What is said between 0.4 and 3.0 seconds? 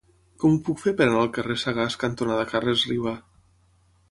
Com ho puc fer per anar al carrer Sagàs cantonada Carles